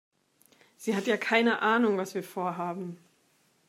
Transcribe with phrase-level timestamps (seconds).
[0.77, 2.97] Sie hat ja keine Ahnung, was wir vorhaben.